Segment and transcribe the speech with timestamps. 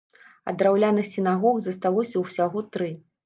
[0.51, 2.91] А драўляных сінагог засталося ўсяго тры.